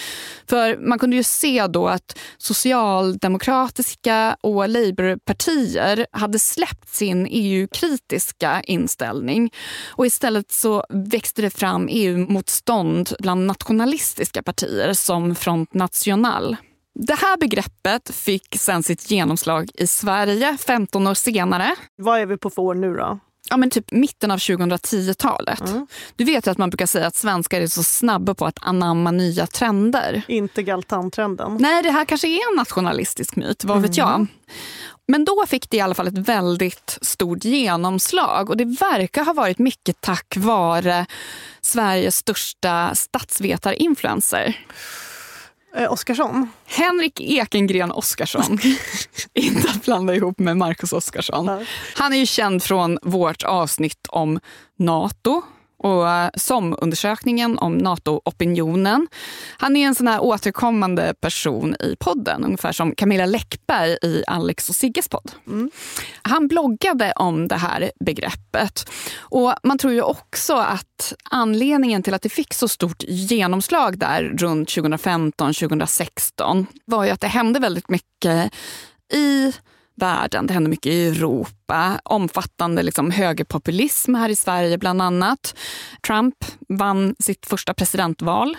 [0.48, 9.52] För man kunde ju se då att socialdemokratiska och Labourpartier hade släppt sin EU-kritiska inställning
[9.88, 16.56] och istället så växte det fram EU EU-motstånd bland nationalistiska partier som Front National.
[16.94, 21.74] Det här begreppet fick sen sitt genomslag i Sverige 15 år senare.
[21.96, 23.18] Vad är vi på för år nu då?
[23.52, 25.68] Ja, men typ mitten av 2010-talet.
[25.68, 25.86] Mm.
[26.16, 29.46] Du vet att man brukar säga att svenskar är så snabba på att anamma nya
[29.46, 30.22] trender.
[30.28, 31.56] Inte galtantrenden.
[31.60, 34.08] Nej, det här kanske är en nationalistisk myt, vad vet mm.
[34.08, 34.26] jag.
[35.08, 39.32] Men då fick det i alla fall ett väldigt stort genomslag och det verkar ha
[39.32, 41.06] varit mycket tack vare
[41.60, 44.56] Sveriges största statsvetarinfluencer.
[45.74, 46.48] Eh, Oskarsson?
[46.66, 48.58] Henrik Ekengren Oskarsson.
[49.34, 51.66] Inte att blanda ihop med Marcus Oskarsson.
[51.96, 54.40] Han är ju känd från vårt avsnitt om
[54.78, 55.42] Nato
[55.82, 59.08] och eh, SOM-undersökningen om NATO-opinionen.
[59.56, 64.68] Han är en sån här återkommande person i podden, ungefär som Camilla Läckberg i Alex
[64.68, 65.32] och Sigges podd.
[65.46, 65.70] Mm.
[66.22, 68.90] Han bloggade om det här begreppet.
[69.18, 74.22] Och Man tror ju också att anledningen till att det fick så stort genomslag där
[74.22, 78.52] runt 2015-2016 var ju att det hände väldigt mycket
[79.12, 79.52] i
[79.94, 80.46] världen.
[80.46, 82.00] Det händer mycket i Europa.
[82.04, 85.54] Omfattande liksom högerpopulism här i Sverige bland annat.
[86.06, 86.34] Trump
[86.68, 88.56] vann sitt första presidentval.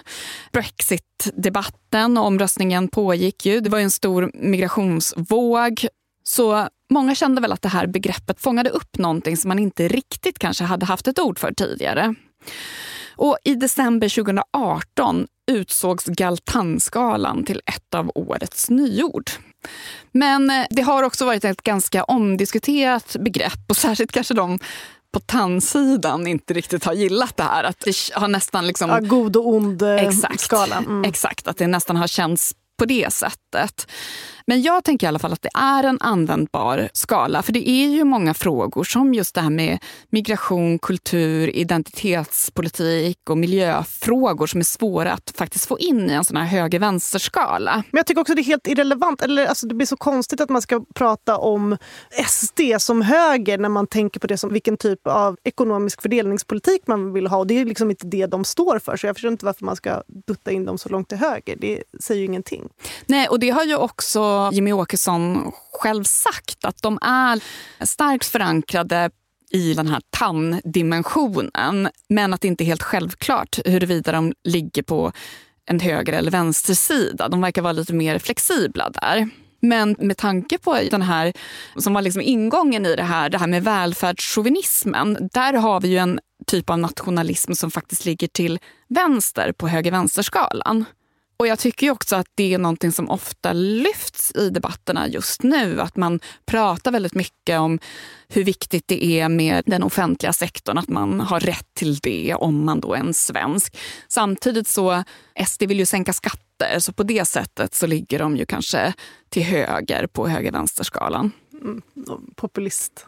[0.52, 3.60] Brexit-debatten och omröstningen pågick ju.
[3.60, 5.88] Det var en stor migrationsvåg.
[6.24, 10.40] Så många kände väl att det här begreppet fångade upp någonting som man inte riktigt
[10.40, 12.16] kanske hade haft ett ord för tidigare.
[13.16, 19.30] Och I december 2018 utsågs Galtanskalan till ett av årets nyord.
[20.12, 24.60] Men eh, det har också varit ett ganska omdiskuterat begrepp och särskilt kanske de
[25.14, 27.64] på tandsidan inte riktigt har gillat det här.
[27.64, 28.90] Att det har nästan liksom...
[28.90, 30.86] Ja, god och ond-skalan.
[30.86, 31.04] Mm.
[31.04, 33.88] Exakt, att det nästan har känts på det sättet.
[34.46, 37.42] Men jag tänker i alla fall att det är en användbar skala.
[37.44, 39.80] För det är ju många frågor som just det här med
[40.10, 46.38] migration, kultur, identitetspolitik och miljöfrågor som är svåra att faktiskt få in i en sån
[46.38, 47.84] här höger-vänster-skala.
[47.92, 49.22] Men jag tycker också det är helt irrelevant.
[49.22, 51.78] Eller, alltså, det blir så konstigt att man ska prata om
[52.28, 57.14] SD som höger när man tänker på det som vilken typ av ekonomisk fördelningspolitik man
[57.14, 57.38] vill ha.
[57.38, 58.98] Och det är liksom inte det de står för.
[58.98, 61.58] Så jag förstår inte varför man ska dutta in dem så långt till höger.
[61.60, 62.70] Det säger ju ingenting.
[63.06, 67.42] Nej, och det har ju också Jimmy Åkesson själv sagt att de är
[67.86, 69.10] starkt förankrade
[69.52, 75.12] i den här tanndimensionen, men att det inte är helt självklart huruvida de ligger på
[75.66, 77.30] en höger eller vänstersida.
[77.30, 79.30] De verkar vara lite mer flexibla där.
[79.60, 81.34] Men med tanke på den här
[81.78, 85.30] som var liksom ingången i det här, det här med välfärdschauvinismen.
[85.34, 90.86] Där har vi ju en typ av nationalism som faktiskt ligger till vänster på höger-vänster-skalan.
[91.38, 95.82] Och jag tycker också att det är någonting som ofta lyfts i debatterna just nu.
[95.82, 97.80] Att man pratar väldigt mycket om
[98.28, 102.66] hur viktigt det är med den offentliga sektorn, att man har rätt till det om
[102.66, 103.78] man då är en svensk.
[104.08, 105.04] Samtidigt så,
[105.48, 108.94] SD vill ju sänka skatter, så på det sättet så ligger de ju kanske
[109.30, 111.32] till höger på höger-vänster-skalan.
[111.62, 111.82] Mm,
[112.36, 113.06] populist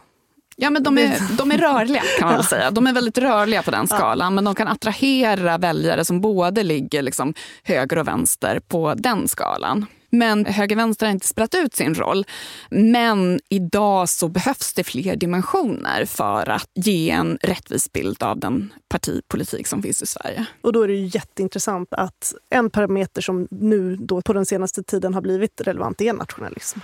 [0.55, 2.71] Ja, men de är, de är rörliga kan man väl säga.
[2.71, 4.35] De är väldigt rörliga på den skalan.
[4.35, 7.33] Men de kan attrahera väljare som både ligger liksom
[7.63, 9.85] höger och vänster på den skalan.
[10.09, 12.25] Men höger-vänster har inte spelat ut sin roll.
[12.69, 18.73] Men idag så behövs det fler dimensioner för att ge en rättvis bild av den
[18.89, 20.45] partipolitik som finns i Sverige.
[20.61, 24.83] Och då är det ju jätteintressant att en parameter som nu då på den senaste
[24.83, 26.79] tiden har blivit relevant är nationalism.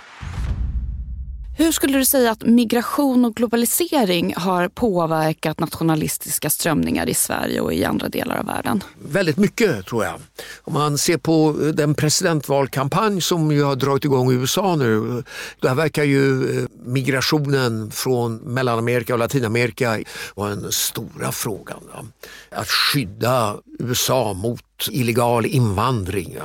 [1.56, 7.72] Hur skulle du säga att migration och globalisering har påverkat nationalistiska strömningar i Sverige och
[7.72, 8.84] i andra delar av världen?
[8.98, 10.14] Väldigt mycket tror jag.
[10.62, 15.22] Om man ser på den presidentvalkampanj som ju har dragit igång i USA nu.
[15.60, 19.98] Där verkar ju eh, migrationen från Mellanamerika och Latinamerika
[20.34, 22.12] vara den stora frågan.
[22.50, 26.38] Att skydda USA mot illegal invandring.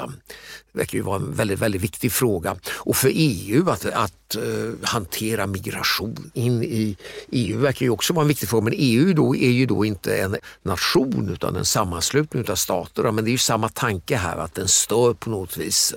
[0.77, 2.55] Verkar ju vara en väldigt, väldigt viktig fråga.
[2.73, 6.97] Och för EU att, att uh, hantera migration in i
[7.31, 8.63] EU verkar ju också vara en viktig fråga.
[8.63, 13.11] Men EU då är ju då inte en nation utan en sammanslutning av stater.
[13.11, 15.93] Men det är ju samma tanke här att den stör på något vis.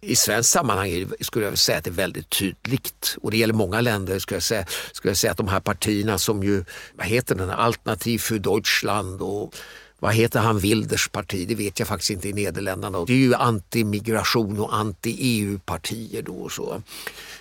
[0.00, 3.80] I svenskt sammanhang skulle jag säga att det är väldigt tydligt och det gäller många
[3.80, 4.18] länder.
[4.18, 7.50] Skulle jag säga, skulle jag säga att de här partierna som ju, vad heter den,
[7.50, 9.54] Alternativ för Deutschland och
[10.00, 13.04] vad heter han, Wilders parti, det vet jag faktiskt inte i Nederländerna.
[13.04, 16.82] Det är ju anti-migration och anti-EU-partier då och så.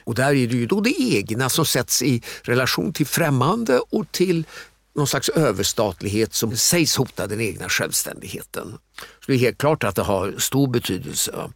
[0.03, 4.11] Och där är det ju då det egna som sätts i relation till främmande och
[4.11, 4.45] till
[4.95, 8.77] någon slags överstatlighet som sägs hota den egna självständigheten.
[8.95, 11.49] Så det är helt klart att det har stor betydelse.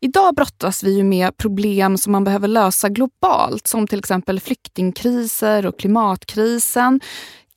[0.00, 5.66] Idag brottas vi ju med problem som man behöver lösa globalt som till exempel flyktingkriser
[5.66, 7.00] och klimatkrisen.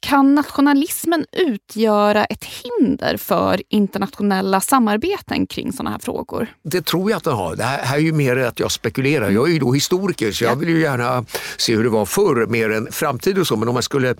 [0.01, 6.47] Kan nationalismen utgöra ett hinder för internationella samarbeten kring sådana här frågor?
[6.63, 7.55] Det tror jag att den har.
[7.55, 9.29] Det här, är ju mer att jag spekulerar.
[9.29, 11.25] Jag är ju då historiker så jag vill ju gärna
[11.57, 13.55] se hur det var förr mer än framtid och så.
[13.55, 14.15] Men om man skulle,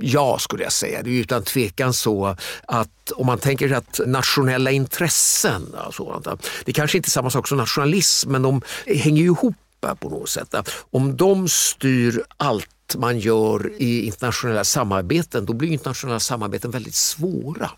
[0.00, 2.36] ja skulle jag säga, det är ju utan tvekan så
[2.66, 7.58] att om man tänker att nationella intressen, alltså, det kanske inte är samma sak som
[7.58, 9.54] nationalism men de hänger ju ihop
[10.00, 10.54] på något sätt.
[10.90, 17.70] Om de styr allt man gör i internationella samarbeten, då blir internationella samarbeten väldigt svåra.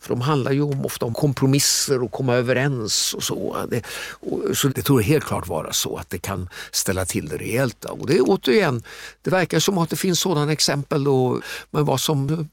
[0.00, 3.56] För de handlar ju om, ofta om kompromisser och komma överens och så.
[3.70, 3.82] Det,
[4.20, 7.36] och, så det tror jag helt klart vara så att det kan ställa till det
[7.36, 7.84] rejält.
[7.84, 8.82] Och det återigen,
[9.22, 11.40] det verkar som att det finns sådana exempel då,
[11.70, 12.48] men vad som mm,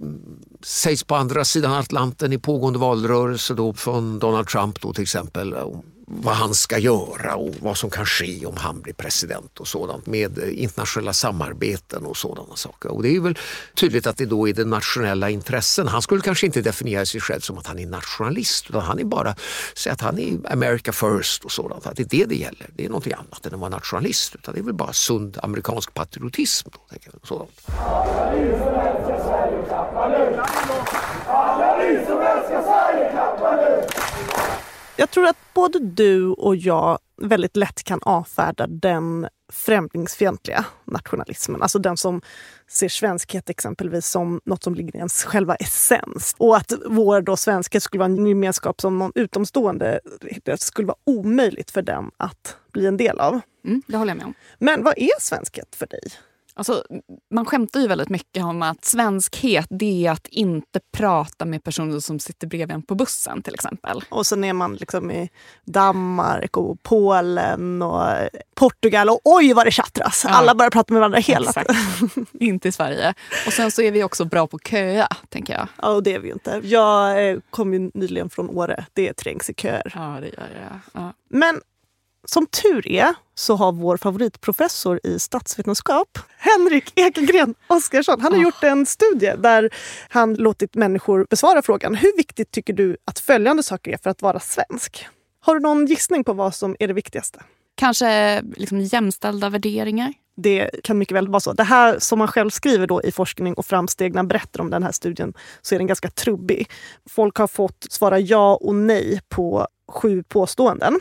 [0.64, 5.56] sägs på andra sidan Atlanten i pågående valrörelse då från Donald Trump då till exempel
[6.10, 10.06] vad han ska göra och vad som kan ske om han blir president och sådant
[10.06, 12.92] med internationella samarbeten och sådana saker.
[12.92, 13.38] Och det är väl
[13.76, 15.88] tydligt att det då är den nationella intressen.
[15.88, 19.04] Han skulle kanske inte definiera sig själv som att han är nationalist utan han är
[19.04, 19.36] bara
[19.76, 21.88] säga att han är America first och sådant.
[21.88, 22.70] Att det är det det gäller.
[22.76, 25.94] Det är någonting annat än att vara nationalist utan det är väl bara sund amerikansk
[25.94, 26.70] patriotism.
[26.74, 27.52] Då, tänker jag, sådant.
[27.68, 28.34] Alla
[31.78, 33.88] ni som älskar Sverige, klappa nu!
[35.00, 41.62] Jag tror att både du och jag väldigt lätt kan avfärda den främlingsfientliga nationalismen.
[41.62, 42.22] Alltså den som
[42.68, 46.36] ser svenskhet exempelvis som något som ligger i ens själva essens.
[46.38, 50.00] Och att vår då svenskhet skulle vara en gemenskap som någon utomstående
[50.44, 53.40] det skulle vara omöjligt för den att bli en del av.
[53.66, 54.34] Mm, det håller jag med om.
[54.60, 56.02] Men vad är svenskhet för dig?
[56.58, 56.84] Alltså,
[57.32, 62.00] man skämtar ju väldigt mycket om att svenskhet det är att inte prata med personer
[62.00, 64.04] som sitter bredvid en på bussen till exempel.
[64.10, 65.30] Och sen är man liksom i
[65.66, 68.04] Danmark och Polen och
[68.56, 70.26] Portugal och oj vad det tjattras!
[70.28, 70.34] Ja.
[70.34, 71.76] Alla börjar prata med varandra hela tiden.
[72.40, 73.14] inte i Sverige.
[73.48, 75.68] Och sen så är vi också bra på köa, tänker jag.
[75.82, 76.62] Ja, och det är vi ju inte.
[76.64, 78.86] Jag eh, kom ju nyligen från Åre.
[78.94, 79.92] Det är trängselköer.
[79.96, 80.80] Ja, det gör det.
[80.94, 81.14] Ja.
[81.30, 81.62] Men
[82.30, 88.44] som tur är så har vår favoritprofessor i statsvetenskap, Henrik Ekelgren Oskarsson, han har oh.
[88.44, 89.70] gjort en studie där
[90.10, 94.22] han låtit människor besvara frågan hur viktigt tycker du att följande saker är för att
[94.22, 95.08] vara svensk?
[95.40, 97.40] Har du någon gissning på vad som är det viktigaste?
[97.76, 100.14] Kanske liksom jämställda värderingar?
[100.36, 101.54] Det kan mycket väl vara så.
[101.54, 104.84] Det här som man själv skriver då i forskning och framsteg när berättar om den
[104.84, 106.70] här studien så är den ganska trubbig.
[107.10, 111.00] Folk har fått svara ja och nej på sju påståenden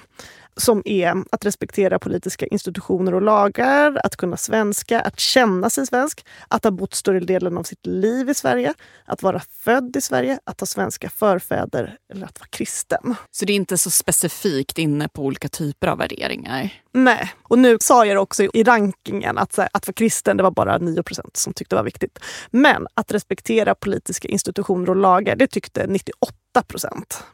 [0.57, 6.27] som är att respektera politiska institutioner och lagar, att kunna svenska, att känna sig svensk,
[6.49, 10.39] att ha bott större delen av sitt liv i Sverige, att vara född i Sverige,
[10.45, 13.15] att ha svenska förfäder eller att vara kristen.
[13.31, 16.71] Så det är inte så specifikt inne på olika typer av värderingar?
[16.93, 17.33] Nej.
[17.43, 21.21] Och nu sa jag också i rankingen att, att vara kristen det var bara 9%
[21.33, 22.19] som tyckte det var viktigt.
[22.51, 26.03] Men att respektera politiska institutioner och lagar, det tyckte 98%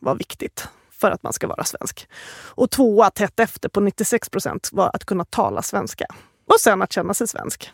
[0.00, 0.68] var viktigt
[1.02, 2.08] för att man ska vara svensk.
[2.54, 6.06] Och tvåa tätt efter på 96 procent var att kunna tala svenska.
[6.46, 7.70] Och sen att känna sig svensk.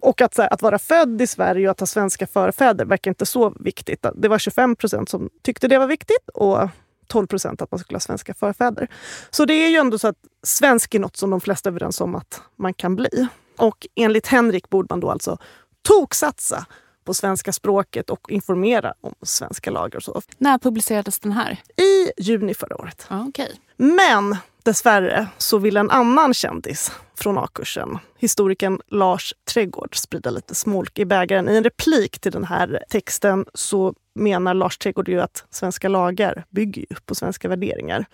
[0.00, 3.26] Och att, här, att vara född i Sverige och att ha svenska förfäder verkar inte
[3.26, 4.06] så viktigt.
[4.14, 6.68] Det var 25 procent som tyckte det var viktigt och
[7.06, 8.88] 12 procent att man skulle ha svenska förfäder.
[9.30, 12.00] Så det är ju ändå så att svensk är något som de flesta är överens
[12.00, 13.28] om att man kan bli.
[13.56, 15.38] Och enligt Henrik borde man då alltså
[15.82, 16.66] toksatsa
[17.08, 19.96] på svenska språket och informera om svenska lagar.
[19.96, 20.22] Och så.
[20.38, 21.58] När publicerades den här?
[21.76, 23.06] I juni förra året.
[23.08, 23.48] Ah, okay.
[23.76, 30.98] Men dessvärre så vill en annan kändis från A-kursen, historikern Lars Trädgård, sprida lite smolk
[30.98, 31.48] i bägaren.
[31.48, 36.44] I en replik till den här texten så menar Lars Trädgård ju att svenska lagar
[36.50, 38.06] bygger på svenska värderingar.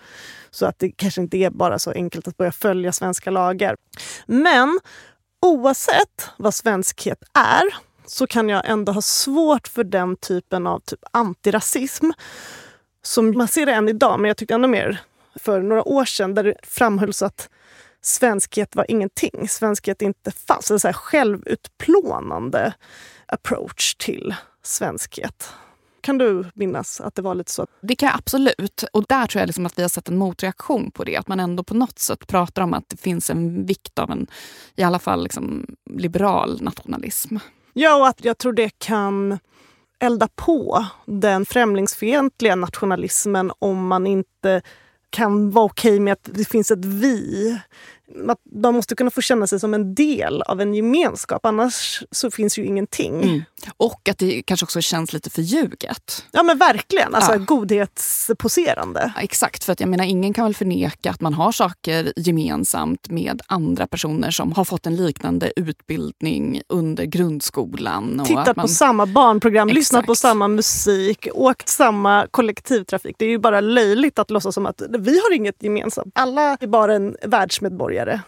[0.51, 3.75] Så att det kanske inte är bara så enkelt att börja följa svenska lagar.
[4.25, 4.79] Men
[5.41, 7.63] oavsett vad svenskhet är
[8.05, 12.11] så kan jag ändå ha svårt för den typen av typ antirasism.
[13.01, 15.01] Som man ser det än idag, men jag tyckte ännu mer
[15.35, 17.49] för några år sedan där det framhölls att
[18.01, 19.47] svenskhet var ingenting.
[19.49, 20.71] Svenskhet inte fanns.
[20.71, 22.73] En så här självutplånande
[23.27, 25.49] approach till svenskhet.
[26.01, 27.67] Kan du minnas att det var lite så?
[27.81, 28.83] Det kan jag absolut.
[28.93, 31.17] Och där tror jag liksom att vi har sett en motreaktion på det.
[31.17, 34.27] Att man ändå på något sätt pratar om att det finns en vikt av en
[34.75, 37.37] i alla fall liksom, liberal nationalism.
[37.77, 39.39] Ja, och att jag tror det kan
[39.99, 44.61] elda på den främlingsfientliga nationalismen om man inte
[45.09, 47.59] kan vara okej okay med att det finns ett vi
[48.43, 52.57] De måste kunna få känna sig som en del av en gemenskap, annars så finns
[52.59, 53.23] ju ingenting.
[53.23, 53.41] Mm.
[53.77, 56.25] Och att det kanske också känns lite förljuget.
[56.31, 57.37] Ja men verkligen, alltså ja.
[57.37, 59.11] godhetsposerande.
[59.15, 63.09] Ja, exakt, för att jag menar ingen kan väl förneka att man har saker gemensamt
[63.09, 68.19] med andra personer som har fått en liknande utbildning under grundskolan.
[68.19, 68.63] Och Tittat man...
[68.63, 69.77] på samma barnprogram, exakt.
[69.77, 73.15] lyssnat på samma musik, åkt samma kollektivtrafik.
[73.19, 76.11] Det är ju bara löjligt att låtsas som att vi har inget gemensamt.
[76.15, 78.19] Alla är bara en världsmedborgare medborgare.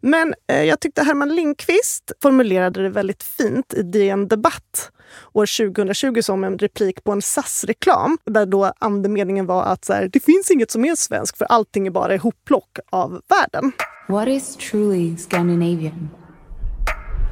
[0.00, 4.90] Men eh, jag tyckte Herman Lindqvist formulerade det väldigt fint i DN Debatt
[5.32, 10.10] år 2020 som en replik på en SAS-reklam där då andemeningen var att så här,
[10.12, 13.72] det finns inget som är svenskt för allting är bara ihopplock av världen.
[14.08, 16.08] What is truly Scandinavian?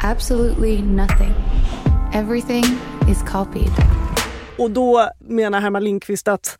[0.02, 1.34] Absolutely nothing.
[2.14, 2.64] Everything
[3.10, 3.72] is copied.
[4.58, 6.58] Och då menar Herman Lindqvist att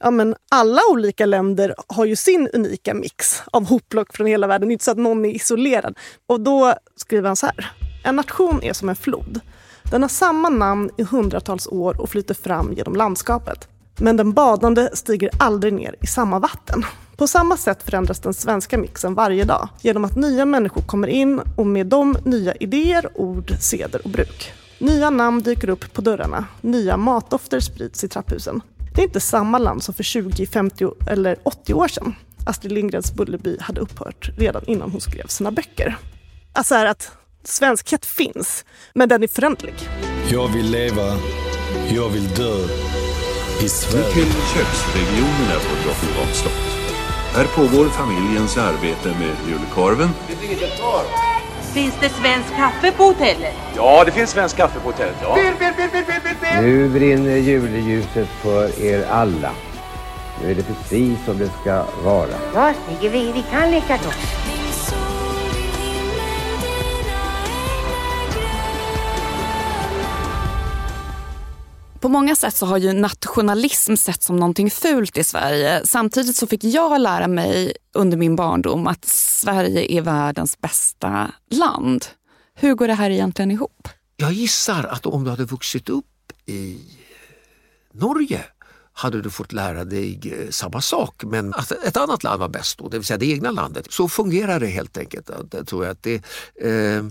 [0.00, 4.68] ja, men alla olika länder har ju sin unika mix av hopplock från hela världen.
[4.68, 5.98] Det är inte så att någon är isolerad.
[6.26, 7.72] Och då skriver han så här.
[8.04, 9.40] En nation är som en flod.
[9.90, 13.68] Den har samma namn i hundratals år och flyter fram genom landskapet.
[14.00, 16.84] Men den badande stiger aldrig ner i samma vatten.
[17.16, 21.40] På samma sätt förändras den svenska mixen varje dag genom att nya människor kommer in
[21.56, 24.52] och med dem nya idéer, ord, seder och bruk.
[24.78, 28.62] Nya namn dyker upp på dörrarna, nya matdofter sprids i trapphusen.
[28.98, 32.14] Det är inte samma land som för 20, 50 eller 80 år sedan.
[32.46, 35.96] Astrid Lindgrens Bullerby hade upphört redan innan hon skrev sina böcker.
[36.52, 37.12] Alltså är att
[37.44, 39.74] svenskhet finns, men den är föränderlig.
[40.30, 41.16] Jag vill leva,
[41.94, 42.56] jag vill dö
[43.62, 44.12] i Sverige.
[44.12, 46.94] Till köksregionerna på Drottningholms slott.
[47.34, 50.08] Här pågår familjens arbete med julkorven.
[51.78, 53.54] Finns det svensk kaffe på hotellet?
[53.76, 55.16] Ja, det finns svensk kaffe på hotellet.
[55.22, 55.36] Ja.
[56.60, 59.50] Nu brinner juleljuset för er alla.
[60.42, 62.28] Nu är det precis som det ska vara.
[62.54, 64.10] Ja, Stig, vi, vi kan leka då.
[72.00, 75.82] På många sätt så har ju nationalism sett som någonting fult i Sverige.
[75.84, 82.06] Samtidigt så fick jag lära mig under min barndom att Sverige är världens bästa land.
[82.54, 83.88] Hur går det här egentligen ihop?
[84.16, 86.78] Jag gissar att om du hade vuxit upp i
[87.92, 88.44] Norge
[88.92, 92.78] hade du fått lära dig eh, samma sak men att ett annat land var bäst
[92.78, 93.86] då, det vill säga det egna landet.
[93.90, 95.30] Så fungerar det helt enkelt.
[95.50, 96.14] Jag tror att det,
[96.60, 97.04] eh,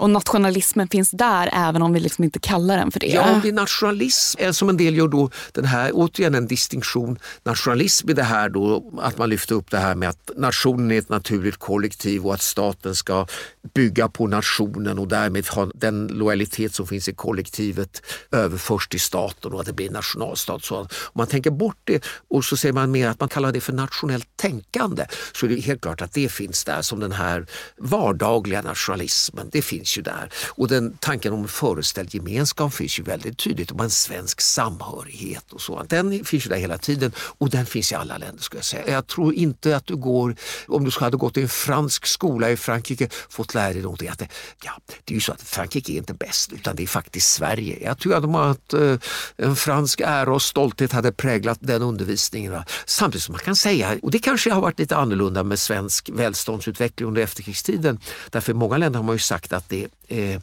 [0.00, 3.06] och nationalismen finns där även om vi liksom inte kallar den för det.
[3.06, 4.40] Ja, det är nationalism.
[4.40, 7.18] Eh, som en del gör då den här, återigen en distinktion.
[7.44, 10.98] Nationalism i det här då, att man lyfter upp det här med att nationen är
[10.98, 13.26] ett naturligt kollektiv och att staten ska
[13.74, 19.52] bygga på nationen och därmed ha den lojalitet som finns i kollektivet överförs till staten
[19.52, 20.64] och att det blir en nationalstat.
[20.64, 23.60] Så om man tänker bort det och så säger man mer att man kallar det
[23.60, 27.46] för nationellt tänkande så är det helt klart att det finns där som den här
[27.78, 29.48] vardagliga nationalismen.
[29.52, 30.30] Det finns finns ju där.
[30.48, 33.70] Och den tanken om föreställd gemenskap finns ju väldigt tydligt.
[33.70, 35.90] Om en svensk samhörighet och sånt.
[35.90, 38.92] Den finns ju där hela tiden och den finns i alla länder skulle jag säga.
[38.92, 40.36] Jag tror inte att du går,
[40.68, 44.08] om du hade gått i en fransk skola i Frankrike, fått lära dig någonting.
[44.08, 44.28] Att det,
[44.64, 44.72] ja,
[45.04, 47.78] det är ju så att Frankrike är inte bäst utan det är faktiskt Sverige.
[47.82, 48.96] Jag tror att, att eh,
[49.36, 52.62] en fransk ära och stolthet hade präglat den undervisningen.
[52.86, 57.08] Samtidigt som man kan säga, och det kanske har varit lite annorlunda med svensk välståndsutveckling
[57.08, 57.98] under efterkrigstiden.
[58.30, 60.40] Därför i många länder har man ju sagt att det eh,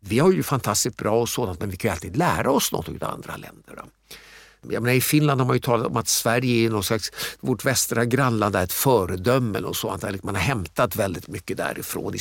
[0.00, 2.88] vi har ju fantastiskt bra och sådant men vi kan ju alltid lära oss något
[2.88, 3.84] av andra länder.
[4.70, 7.64] Jag menar, I Finland har man ju talat om att Sverige är någon slags, vårt
[7.64, 10.22] västra grannland är ett föredöme och sådant.
[10.22, 12.18] Man har hämtat väldigt mycket därifrån i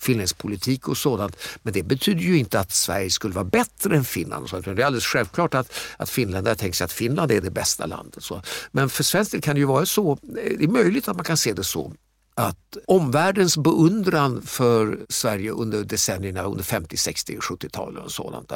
[0.00, 1.36] finländsk politik och sådant.
[1.62, 4.42] Men det betyder ju inte att Sverige skulle vara bättre än Finland.
[4.42, 4.64] Och sånt.
[4.64, 8.22] Det är alldeles självklart att, att finländare tänker sig att Finland är det bästa landet.
[8.22, 8.42] Så.
[8.70, 10.18] Men för svensk del kan det ju vara så, eh,
[10.58, 11.92] det är möjligt att man kan se det så
[12.36, 18.52] att omvärldens beundran för Sverige under decennierna under 50, 60 och 70-talen och sådant,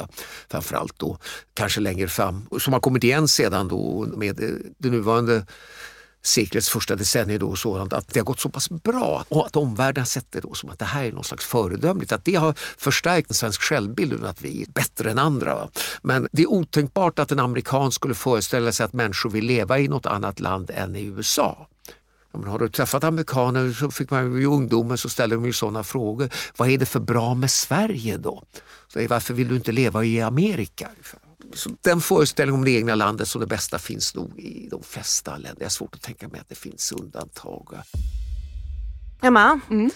[0.49, 1.17] framförallt då
[1.53, 4.35] kanske längre fram, som har kommit igen sedan då med
[4.77, 5.45] det nuvarande
[6.23, 10.01] seklets första decennier då sådant att det har gått så pass bra och att omvärlden
[10.01, 12.11] har sett det då som att det här är något slags föredömligt.
[12.11, 15.67] Att det har förstärkt en svensk självbild att vi är bättre än andra.
[16.01, 19.87] Men det är otänkbart att en amerikan skulle föreställa sig att människor vill leva i
[19.87, 21.67] något annat land än i USA.
[22.33, 25.83] Men har du träffat amerikaner så fick man i ungdomen så ställer de ju sådana
[25.83, 26.29] frågor.
[26.57, 28.43] Vad är det för bra med Sverige då?
[28.87, 30.89] Så varför vill du inte leva i Amerika?
[31.53, 35.31] Så den föreställningen om det egna landet som det bästa finns nog i de flesta
[35.31, 35.55] länder.
[35.57, 37.67] Jag har svårt att tänka mig att det finns undantag.
[39.21, 39.91] Emma, mm.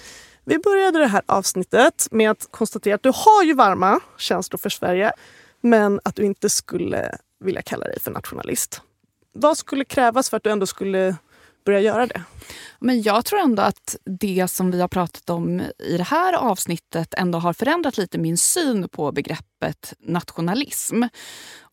[0.45, 4.69] vi började det här avsnittet med att konstatera att du har ju varma känslor för
[4.69, 5.11] Sverige
[5.61, 8.81] men att du inte skulle vilja kalla dig för nationalist.
[9.33, 11.15] Vad skulle krävas för att du ändå skulle
[11.65, 12.23] börja göra det?
[12.79, 17.13] Men jag tror ändå att det som vi har pratat om i det här avsnittet
[17.13, 21.03] ändå har förändrat lite min syn på begreppet nationalism.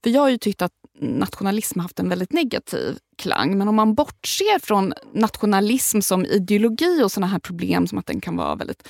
[0.03, 3.59] För jag har ju tyckt att nationalism har haft en väldigt negativ klang.
[3.59, 8.21] Men om man bortser från nationalism som ideologi och såna här problem som att den
[8.21, 8.89] kan vara väldigt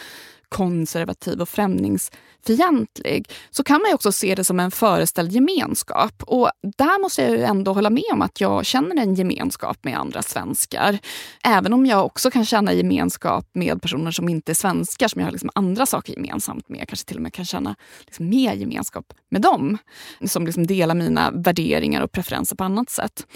[0.52, 6.22] konservativ och främlingsfientlig så kan man också se det som en föreställd gemenskap.
[6.26, 10.22] Och där måste jag ändå hålla med om att jag känner en gemenskap med andra
[10.22, 10.98] svenskar.
[11.44, 15.26] Även om jag också kan känna gemenskap med personer som inte är svenskar som jag
[15.26, 16.80] har liksom andra saker gemensamt med.
[16.80, 19.78] Jag Kanske till och med kan känna liksom mer gemenskap med dem.
[20.24, 23.26] Som liksom delar mina värderingar och preferenser på annat sätt.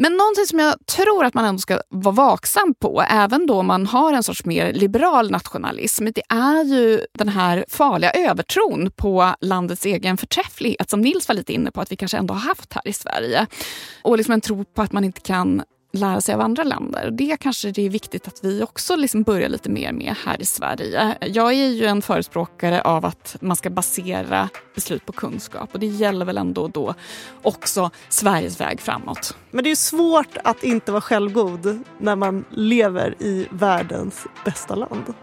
[0.00, 3.86] Men någonting som jag tror att man ändå ska vara vaksam på, även då man
[3.86, 9.86] har en sorts mer liberal nationalism, det är ju den här farliga övertron på landets
[9.86, 12.88] egen förträfflighet som Nils var lite inne på att vi kanske ändå har haft här
[12.88, 13.46] i Sverige.
[14.02, 17.10] Och liksom en tro på att man inte kan lära sig av andra länder.
[17.10, 20.44] Det kanske det är viktigt att vi också liksom börjar lite mer med här i
[20.44, 21.16] Sverige.
[21.20, 25.86] Jag är ju en förespråkare av att man ska basera beslut på kunskap och det
[25.86, 26.94] gäller väl ändå då
[27.42, 29.36] också Sveriges väg framåt.
[29.50, 35.14] Men det är svårt att inte vara självgod när man lever i världens bästa land.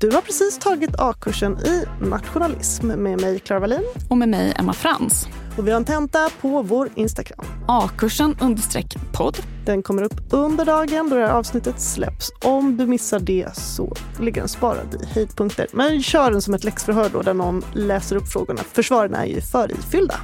[0.00, 3.84] Du har precis tagit A-kursen i nationalism med mig, Clara Wallin.
[4.08, 5.28] Och med mig, Emma Frans.
[5.58, 7.46] Och vi har en tenta på vår Instagram.
[7.68, 9.38] A-kursen understreck podd.
[9.66, 12.30] Den kommer upp under dagen då det här avsnittet släpps.
[12.44, 15.66] Om du missar det så ligger den sparad i höjdpunkter.
[15.72, 18.60] Men kör den som ett läxförhör då där någon läser upp frågorna.
[18.72, 20.14] För svaren är ju förifyllda.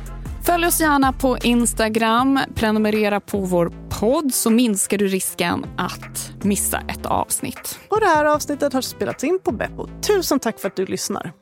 [0.44, 6.78] Följ oss gärna på Instagram, prenumerera på vår podd så minskar du risken att missa
[6.78, 7.78] ett avsnitt.
[7.88, 9.88] Och det här avsnittet har spelats in på Beppo.
[10.00, 11.32] Tusen tack för att du lyssnar.